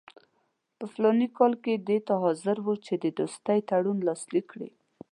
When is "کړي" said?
4.53-4.69